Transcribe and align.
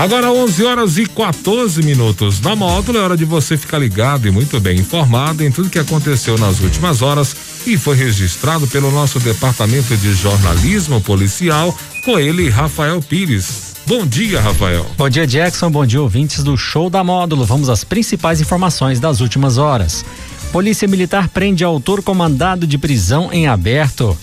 Agora 0.00 0.32
11 0.32 0.64
horas 0.64 0.96
e 0.96 1.04
14 1.04 1.82
minutos. 1.82 2.40
Na 2.40 2.56
módulo 2.56 2.96
é 2.96 3.02
hora 3.02 3.16
de 3.18 3.26
você 3.26 3.54
ficar 3.54 3.76
ligado 3.76 4.26
e 4.26 4.30
muito 4.30 4.58
bem 4.58 4.78
informado 4.78 5.44
em 5.44 5.52
tudo 5.52 5.68
que 5.68 5.78
aconteceu 5.78 6.38
nas 6.38 6.60
últimas 6.60 7.02
horas 7.02 7.36
e 7.66 7.76
foi 7.76 7.96
registrado 7.96 8.66
pelo 8.66 8.90
nosso 8.90 9.20
departamento 9.20 9.94
de 9.98 10.14
jornalismo 10.14 11.02
policial 11.02 11.76
com 12.02 12.18
ele, 12.18 12.48
Rafael 12.48 13.02
Pires. 13.02 13.74
Bom 13.86 14.06
dia, 14.06 14.40
Rafael. 14.40 14.86
Bom 14.96 15.10
dia, 15.10 15.26
Jackson. 15.26 15.70
Bom 15.70 15.84
dia, 15.84 16.00
ouvintes 16.00 16.42
do 16.42 16.56
Show 16.56 16.88
da 16.88 17.04
Módulo. 17.04 17.44
Vamos 17.44 17.68
às 17.68 17.84
principais 17.84 18.40
informações 18.40 18.98
das 18.98 19.20
últimas 19.20 19.58
horas. 19.58 20.02
Polícia 20.50 20.88
Militar 20.88 21.28
prende 21.28 21.62
autor 21.62 22.02
comandado 22.02 22.66
de 22.66 22.78
prisão 22.78 23.30
em 23.30 23.48
aberto. 23.48 24.16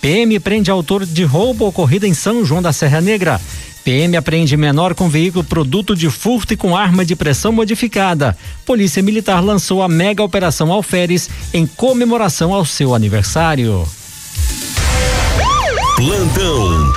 PM 0.00 0.40
prende 0.40 0.68
autor 0.68 1.06
de 1.06 1.22
roubo 1.22 1.64
ocorrido 1.64 2.06
em 2.06 2.12
São 2.12 2.44
João 2.44 2.60
da 2.60 2.72
Serra 2.72 3.00
Negra. 3.00 3.40
PM 3.84 4.16
apreende 4.16 4.56
menor 4.56 4.94
com 4.94 5.08
veículo 5.08 5.44
produto 5.44 5.94
de 5.94 6.08
furto 6.08 6.54
e 6.54 6.56
com 6.56 6.76
arma 6.76 7.04
de 7.04 7.16
pressão 7.16 7.52
modificada. 7.52 8.36
Polícia 8.64 9.02
Militar 9.02 9.42
lançou 9.42 9.82
a 9.82 9.88
mega 9.88 10.22
operação 10.22 10.72
Alferes 10.72 11.28
em 11.52 11.66
comemoração 11.66 12.52
ao 12.52 12.64
seu 12.64 12.94
aniversário. 12.94 13.86
Plantão 15.96 16.92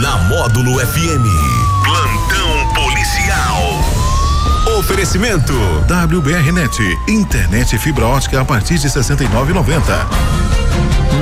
na 0.00 0.16
Módulo 0.28 0.78
FM. 0.78 1.24
Plantão 1.84 2.74
policial. 2.74 3.84
Oferecimento 4.78 5.52
WBRnet, 5.88 6.82
internet 7.08 7.78
fibra 7.78 8.06
ótica 8.06 8.40
a 8.40 8.44
partir 8.44 8.78
de 8.78 8.88
69,90. 8.88 10.63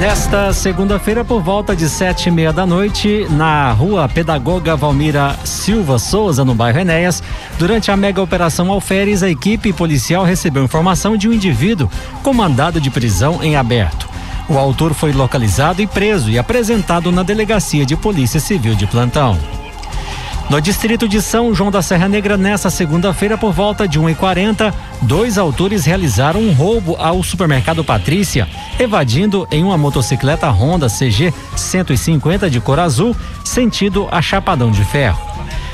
Nesta 0.02 0.52
segunda-feira, 0.52 1.24
por 1.24 1.41
volta 1.41 1.77
de 1.77 1.88
sete 1.88 2.29
e 2.29 2.33
meia 2.33 2.52
da 2.52 2.66
noite, 2.66 3.24
na 3.30 3.70
rua 3.70 4.09
Pedagoga 4.09 4.75
Valmira 4.75 5.38
Silva 5.45 5.97
Souza, 5.97 6.45
no 6.45 6.56
bairro 6.56 6.81
Enéas, 6.81 7.22
durante 7.56 7.89
a 7.89 7.97
mega 7.97 8.20
operação 8.20 8.73
Alferes, 8.73 9.23
a 9.23 9.30
equipe 9.30 9.73
policial 9.73 10.25
recebeu 10.25 10.64
informação 10.64 11.17
de 11.17 11.28
um 11.28 11.33
indivíduo 11.33 11.89
com 12.20 12.34
mandado 12.34 12.80
de 12.80 12.91
prisão 12.91 13.45
em 13.45 13.55
aberto. 13.55 14.08
O 14.48 14.58
autor 14.58 14.92
foi 14.92 15.12
localizado 15.12 15.80
e 15.80 15.86
preso 15.86 16.28
e 16.28 16.36
apresentado 16.36 17.12
na 17.12 17.23
delegacia 17.23 17.86
de 17.86 17.95
Polícia 17.95 18.41
Civil 18.41 18.75
de 18.75 18.89
plantão. 18.89 19.39
No 20.51 20.61
distrito 20.61 21.09
de 21.09 21.23
São 21.23 21.55
João 21.55 21.71
da 21.71 21.81
Serra 21.81 22.09
Negra, 22.09 22.37
nesta 22.37 22.69
segunda-feira, 22.69 23.39
por 23.39 23.53
volta 23.53 23.89
de 23.89 23.98
1h40, 23.98 24.73
dois 25.01 25.39
autores 25.39 25.87
realizaram 25.87 26.41
um 26.41 26.53
roubo 26.53 26.95
ao 26.98 27.23
supermercado 27.23 27.83
Patrícia, 27.83 28.47
evadindo 28.79 29.48
em 29.51 29.65
uma 29.65 29.79
motocicleta 29.79 30.51
Honda 30.51 30.89
CG 30.89 31.33
150 31.57 32.51
de 32.51 32.61
cor 32.61 32.79
azul, 32.79 33.17
sentido 33.45 34.09
a 34.11 34.20
Chapadão 34.20 34.70
de 34.70 34.85
Ferro. 34.85 35.33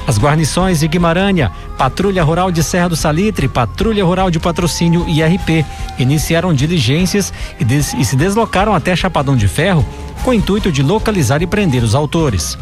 As 0.08 0.18
guarnições 0.18 0.80
de 0.80 0.88
Guimarães, 0.88 1.50
Patrulha 1.76 2.24
Rural 2.24 2.50
de 2.50 2.62
Serra 2.62 2.88
do 2.88 2.96
Salitre, 2.96 3.46
Patrulha 3.46 4.02
Rural 4.02 4.30
de 4.30 4.40
Patrocínio 4.40 5.04
e 5.06 5.22
RP 5.22 5.66
iniciaram 5.98 6.54
diligências 6.54 7.30
e, 7.60 7.64
des 7.64 7.92
e 7.92 8.02
se 8.06 8.16
deslocaram 8.16 8.74
até 8.74 8.96
Chapadão 8.96 9.36
de 9.36 9.46
Ferro 9.46 9.84
com 10.24 10.30
o 10.30 10.34
intuito 10.34 10.72
de 10.72 10.82
localizar 10.82 11.42
e 11.42 11.46
prender 11.46 11.84
os 11.84 11.94
autores. 11.94 12.56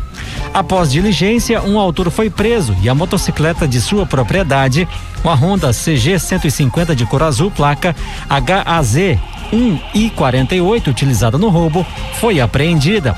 Após 0.52 0.90
diligência, 0.90 1.62
um 1.62 1.78
autor 1.78 2.10
foi 2.10 2.28
preso 2.28 2.76
e 2.82 2.88
a 2.88 2.94
motocicleta 2.96 3.68
de 3.68 3.80
sua 3.80 4.04
propriedade, 4.04 4.88
uma 5.22 5.34
Honda 5.34 5.70
CG 5.72 6.18
150 6.18 6.96
de 6.96 7.06
cor 7.06 7.22
azul, 7.22 7.52
placa 7.52 7.94
HAZ 8.28 8.96
1I48, 9.52 10.88
utilizada 10.88 11.38
no 11.38 11.48
roubo, 11.48 11.86
foi 12.14 12.40
apreendida. 12.40 13.14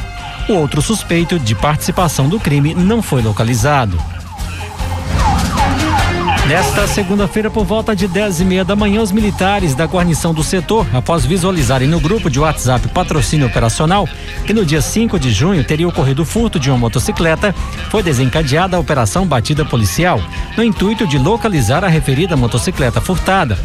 O 0.51 0.53
outro 0.53 0.83
suspeito 0.83 1.39
de 1.39 1.55
participação 1.55 2.29
do 2.29 2.39
crime 2.39 2.75
não 2.75 3.01
foi 3.01 3.23
localizado. 3.23 3.99
Nesta 6.49 6.87
segunda-feira, 6.87 7.51
por 7.51 7.67
volta 7.67 7.95
de 7.95 8.09
10 8.09 8.41
e 8.41 8.45
meia 8.47 8.65
da 8.65 8.75
manhã, 8.75 9.03
os 9.03 9.13
militares 9.13 9.75
da 9.75 9.85
guarnição 9.85 10.33
do 10.33 10.43
setor, 10.43 10.87
após 10.95 11.27
visualizarem 11.27 11.87
no 11.87 12.01
grupo 12.01 12.31
de 12.31 12.41
WhatsApp 12.41 12.89
Patrocínio 12.89 13.47
Operacional 13.47 14.09
que 14.47 14.55
no 14.55 14.65
dia 14.65 14.81
5 14.81 15.19
de 15.19 15.31
junho 15.31 15.63
teria 15.63 15.87
ocorrido 15.87 16.23
o 16.23 16.25
furto 16.25 16.59
de 16.59 16.71
uma 16.71 16.79
motocicleta, 16.79 17.55
foi 17.91 18.03
desencadeada 18.03 18.79
a 18.79 18.81
Operação 18.81 19.27
Batida 19.27 19.63
Policial, 19.63 20.23
no 20.57 20.65
intuito 20.65 21.07
de 21.07 21.19
localizar 21.19 21.85
a 21.85 21.89
referida 21.89 22.35
motocicleta 22.35 22.99
furtada. 22.99 23.59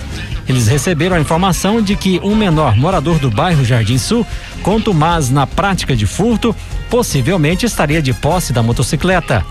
Eles 0.46 0.68
receberam 0.68 1.16
a 1.16 1.22
informação 1.22 1.82
de 1.82 1.96
que 1.96 2.20
um 2.22 2.36
menor 2.36 2.76
morador 2.76 3.18
do 3.18 3.32
bairro 3.32 3.64
Jardim 3.64 3.98
Sul, 3.98 4.28
contumaz 4.62 5.30
na 5.30 5.48
prática 5.48 5.96
de 5.96 6.06
furto, 6.06 6.54
possivelmente 6.90 7.66
estaria 7.66 8.02
de 8.02 8.12
posse 8.12 8.52
da 8.52 8.62
motocicleta. 8.62 9.46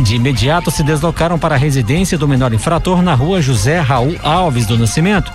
De 0.00 0.14
imediato 0.14 0.70
se 0.70 0.82
deslocaram 0.82 1.38
para 1.38 1.56
a 1.56 1.58
residência 1.58 2.16
do 2.16 2.28
menor 2.28 2.52
infrator 2.52 3.02
na 3.02 3.14
rua 3.14 3.42
José 3.42 3.80
Raul 3.80 4.16
Alves 4.22 4.66
do 4.66 4.78
Nascimento, 4.78 5.32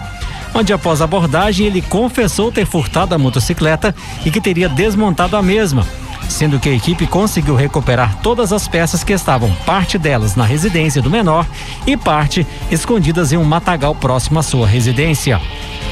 onde 0.54 0.72
após 0.72 1.02
a 1.02 1.04
abordagem 1.04 1.68
ele 1.68 1.82
confessou 1.82 2.52
ter 2.52 2.66
furtado 2.66 3.14
a 3.14 3.18
motocicleta 3.18 3.94
e 4.26 4.32
que 4.32 4.40
teria 4.40 4.70
desmontado 4.70 5.36
a 5.36 5.42
mesma, 5.42 5.86
sendo 6.30 6.60
que 6.60 6.70
a 6.70 6.74
equipe 6.74 7.08
conseguiu 7.08 7.56
recuperar 7.56 8.20
todas 8.22 8.52
as 8.52 8.68
peças 8.68 9.04
que 9.04 9.14
estavam, 9.14 9.52
parte 9.66 9.98
delas 9.98 10.36
na 10.36 10.46
residência 10.46 11.02
do 11.02 11.10
menor 11.10 11.46
e 11.86 11.96
parte 11.96 12.46
escondidas 12.72 13.32
em 13.32 13.38
um 13.38 13.44
matagal 13.44 13.96
próximo 13.96 14.40
à 14.40 14.44
sua 14.44 14.68
residência. 14.68 15.40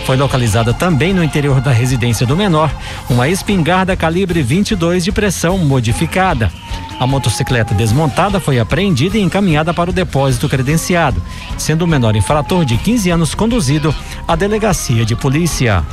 Foi 0.05 0.17
localizada 0.17 0.73
também 0.73 1.13
no 1.13 1.23
interior 1.23 1.61
da 1.61 1.71
residência 1.71 2.25
do 2.25 2.35
menor 2.35 2.71
uma 3.09 3.29
espingarda 3.29 3.95
calibre 3.95 4.41
22 4.41 5.03
de 5.03 5.11
pressão 5.11 5.57
modificada. 5.57 6.51
A 6.99 7.07
motocicleta 7.07 7.73
desmontada 7.73 8.39
foi 8.39 8.59
apreendida 8.59 9.17
e 9.17 9.21
encaminhada 9.21 9.73
para 9.73 9.89
o 9.89 9.93
depósito 9.93 10.47
credenciado, 10.47 11.21
sendo 11.57 11.83
o 11.83 11.87
menor 11.87 12.15
infrator 12.15 12.63
de 12.63 12.77
15 12.77 13.09
anos 13.09 13.33
conduzido 13.33 13.93
à 14.27 14.35
delegacia 14.35 15.03
de 15.05 15.15
polícia. 15.15 15.83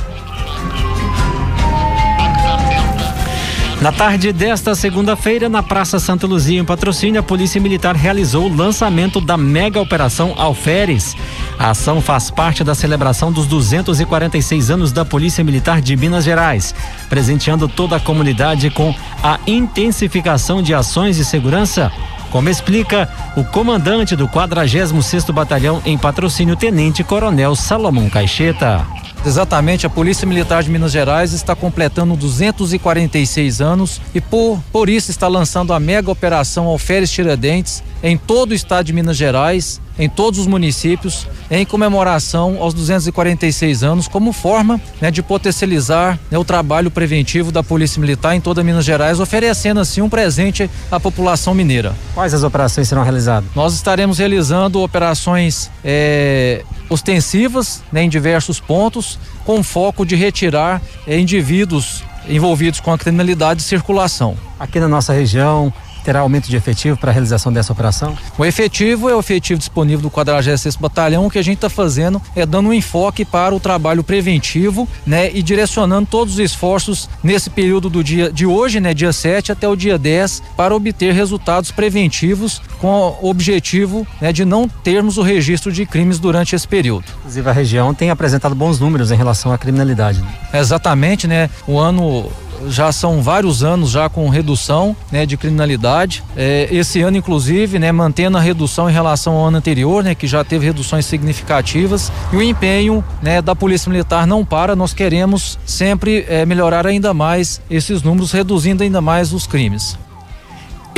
Na 3.81 3.93
tarde 3.93 4.33
desta 4.33 4.75
segunda-feira, 4.75 5.47
na 5.47 5.63
Praça 5.63 5.99
Santa 5.99 6.27
Luzia, 6.27 6.59
em 6.59 6.65
patrocínio, 6.65 7.21
a 7.21 7.23
Polícia 7.23 7.61
Militar 7.61 7.95
realizou 7.95 8.45
o 8.45 8.53
lançamento 8.53 9.21
da 9.21 9.37
mega 9.37 9.79
operação 9.79 10.33
Alferes. 10.35 11.15
A 11.57 11.69
ação 11.69 12.01
faz 12.01 12.29
parte 12.29 12.61
da 12.61 12.75
celebração 12.75 13.31
dos 13.31 13.47
246 13.47 14.69
anos 14.69 14.91
da 14.91 15.05
Polícia 15.05 15.45
Militar 15.45 15.79
de 15.79 15.95
Minas 15.95 16.25
Gerais, 16.25 16.75
presenteando 17.07 17.69
toda 17.69 17.95
a 17.95 17.99
comunidade 18.01 18.69
com 18.69 18.93
a 19.23 19.39
intensificação 19.47 20.61
de 20.61 20.73
ações 20.73 21.15
de 21.15 21.23
segurança 21.23 21.89
como 22.31 22.47
explica 22.47 23.09
o 23.35 23.43
comandante 23.43 24.15
do 24.15 24.27
46º 24.27 25.31
Batalhão 25.31 25.81
em 25.83 25.97
patrocínio, 25.97 26.55
Tenente 26.55 27.03
Coronel 27.03 27.55
Salomão 27.55 28.07
Caixeta. 28.07 28.85
Exatamente, 29.25 29.85
a 29.85 29.89
Polícia 29.89 30.25
Militar 30.25 30.63
de 30.63 30.69
Minas 30.69 30.91
Gerais 30.91 31.33
está 31.33 31.55
completando 31.55 32.15
246 32.15 33.61
anos 33.61 34.01
e 34.15 34.21
por, 34.21 34.59
por 34.71 34.89
isso 34.89 35.11
está 35.11 35.27
lançando 35.27 35.73
a 35.73 35.79
mega 35.79 36.09
operação 36.09 36.65
Alferes 36.65 37.11
Tiradentes 37.11 37.83
em 38.01 38.17
todo 38.17 38.51
o 38.51 38.53
estado 38.53 38.85
de 38.85 38.93
Minas 38.93 39.17
Gerais, 39.17 39.81
em 39.97 40.07
todos 40.07 40.39
os 40.39 40.47
municípios, 40.47 41.27
em 41.51 41.65
comemoração 41.65 42.57
aos 42.61 42.73
246 42.73 43.83
anos, 43.83 44.07
como 44.07 44.31
forma 44.31 44.79
né, 45.01 45.11
de 45.11 45.21
potencializar 45.21 46.17
né, 46.31 46.37
o 46.37 46.45
trabalho 46.45 46.89
preventivo 46.89 47.51
da 47.51 47.61
Polícia 47.61 47.99
Militar 47.99 48.33
em 48.35 48.39
toda 48.39 48.63
Minas 48.63 48.85
Gerais, 48.85 49.19
oferecendo 49.19 49.81
assim 49.81 50.01
um 50.01 50.09
presente 50.09 50.69
à 50.89 50.97
população 50.99 51.53
mineira. 51.53 51.93
Quais 52.15 52.33
as 52.33 52.43
operações 52.43 52.87
serão 52.87 53.03
realizadas? 53.03 53.49
Nós 53.53 53.73
estaremos 53.73 54.17
realizando 54.17 54.81
operações 54.81 55.69
é, 55.83 56.63
ostensivas 56.89 57.83
né, 57.91 58.03
em 58.03 58.09
diversos 58.09 58.59
pontos, 58.59 59.19
com 59.45 59.63
foco 59.63 60.05
de 60.05 60.15
retirar 60.15 60.81
é, 61.07 61.17
indivíduos 61.17 62.03
envolvidos 62.27 62.79
com 62.79 62.91
a 62.91 62.97
criminalidade 62.97 63.59
de 63.59 63.65
circulação. 63.65 64.37
Aqui 64.59 64.79
na 64.79 64.87
nossa 64.87 65.13
região, 65.13 65.73
terá 66.03 66.19
aumento 66.19 66.49
de 66.49 66.55
efetivo 66.55 66.97
para 66.97 67.11
a 67.11 67.13
realização 67.13 67.51
dessa 67.51 67.71
operação? 67.71 68.17
O 68.37 68.45
efetivo 68.45 69.09
é 69.09 69.15
o 69.15 69.19
efetivo 69.19 69.59
disponível 69.59 70.01
do 70.01 70.09
46 70.09 70.75
Batalhão. 70.75 71.25
O 71.25 71.29
que 71.29 71.39
a 71.39 71.43
gente 71.43 71.55
está 71.57 71.69
fazendo 71.69 72.21
é 72.35 72.45
dando 72.45 72.69
um 72.69 72.73
enfoque 72.73 73.25
para 73.25 73.53
o 73.53 73.59
trabalho 73.59 74.03
preventivo, 74.03 74.87
né? 75.05 75.31
E 75.33 75.41
direcionando 75.41 76.07
todos 76.09 76.35
os 76.35 76.39
esforços 76.39 77.09
nesse 77.23 77.49
período 77.49 77.89
do 77.89 78.03
dia 78.03 78.31
de 78.31 78.45
hoje, 78.45 78.79
né? 78.79 78.93
Dia 78.93 79.13
7 79.13 79.51
até 79.51 79.67
o 79.67 79.75
dia 79.75 79.97
10, 79.97 80.43
para 80.55 80.75
obter 80.75 81.13
resultados 81.13 81.71
preventivos 81.71 82.61
com 82.79 83.17
o 83.21 83.29
objetivo 83.29 84.07
né, 84.21 84.31
de 84.31 84.45
não 84.45 84.67
termos 84.67 85.17
o 85.17 85.21
registro 85.21 85.71
de 85.71 85.85
crimes 85.85 86.19
durante 86.19 86.55
esse 86.55 86.67
período. 86.67 87.05
Inclusive 87.19 87.49
a 87.49 87.53
região 87.53 87.93
tem 87.93 88.09
apresentado 88.09 88.55
bons 88.55 88.79
números 88.79 89.11
em 89.11 89.15
relação 89.15 89.51
à 89.51 89.57
criminalidade. 89.57 90.21
Né? 90.21 90.27
Exatamente, 90.53 91.27
né? 91.27 91.49
O 91.67 91.77
ano 91.77 92.31
já 92.67 92.91
são 92.91 93.21
vários 93.21 93.63
anos 93.63 93.89
já 93.89 94.09
com 94.09 94.27
redução 94.29 94.95
né, 95.11 95.25
de 95.25 95.37
criminalidade. 95.37 96.23
É, 96.35 96.67
esse 96.71 97.01
ano, 97.01 97.17
inclusive, 97.17 97.79
né, 97.79 97.91
mantendo 97.91 98.37
a 98.37 98.41
redução 98.41 98.89
em 98.89 98.93
relação 98.93 99.33
ao 99.33 99.47
ano 99.47 99.57
anterior, 99.57 100.03
né, 100.03 100.15
que 100.15 100.27
já 100.27 100.43
teve 100.43 100.65
reduções 100.65 101.05
significativas. 101.05 102.11
E 102.31 102.35
o 102.35 102.41
empenho 102.41 103.03
né, 103.21 103.41
da 103.41 103.55
Polícia 103.55 103.89
Militar 103.89 104.27
não 104.27 104.43
para. 104.43 104.75
Nós 104.75 104.93
queremos 104.93 105.57
sempre 105.65 106.25
é, 106.27 106.45
melhorar 106.45 106.85
ainda 106.85 107.13
mais 107.13 107.61
esses 107.69 108.01
números, 108.01 108.31
reduzindo 108.31 108.83
ainda 108.83 109.01
mais 109.01 109.33
os 109.33 109.47
crimes. 109.47 109.97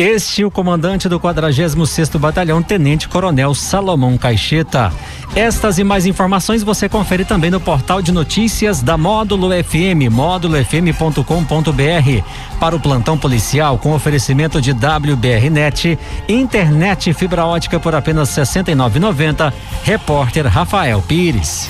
Este 0.02 0.44
o 0.44 0.50
comandante 0.50 1.08
do 1.08 1.20
46º 1.20 2.18
Batalhão, 2.18 2.64
Tenente 2.64 3.08
Coronel 3.08 3.54
Salomão 3.54 4.18
Caixeta. 4.18 4.92
Estas 5.36 5.78
e 5.78 5.84
mais 5.84 6.08
informações 6.08 6.64
você 6.64 6.90
confere 6.90 7.24
também 7.24 7.52
no 7.52 7.60
portal 7.60 8.02
de 8.02 8.12
notícias 8.12 8.82
da 8.82 8.98
Módulo 8.98 9.52
FM, 9.52 10.12
módulofm.com.br. 10.12 12.24
Para 12.60 12.76
o 12.76 12.80
plantão 12.80 13.16
policial 13.16 13.78
com 13.78 13.94
oferecimento 13.94 14.60
de 14.60 14.72
WBRnet, 14.72 16.00
internet 16.28 17.14
fibra 17.14 17.46
ótica 17.46 17.80
por 17.80 17.94
apenas 17.94 18.36
R$ 18.36 18.42
69,90. 18.42 19.54
Repórter 19.84 20.48
Rafael 20.48 21.00
Pires. 21.04 21.70